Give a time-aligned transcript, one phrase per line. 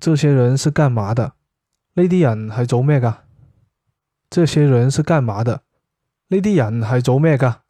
[0.00, 1.34] 这些人是干嘛的？
[1.94, 3.24] 呢啲人系做咩噶
[4.28, 5.62] 这些人是干嘛的？
[6.28, 7.62] 呢啲人系做咩噶